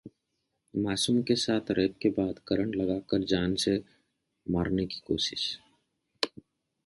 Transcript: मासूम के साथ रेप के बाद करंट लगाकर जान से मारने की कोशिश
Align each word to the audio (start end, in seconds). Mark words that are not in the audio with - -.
मासूम 0.73 1.21
के 1.23 1.35
साथ 1.35 1.71
रेप 1.71 1.97
के 2.01 2.09
बाद 2.09 2.39
करंट 2.47 2.75
लगाकर 2.75 3.23
जान 3.23 3.55
से 3.63 3.75
मारने 4.47 4.85
की 4.85 5.01
कोशिश 5.07 5.43